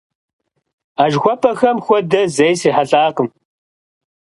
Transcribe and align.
А 1.01 1.03
жыхуэпӀэхэм 1.11 1.77
хуэдэ 1.85 2.21
зэи 2.35 2.53
срихьэлӀакъым. 2.59 3.29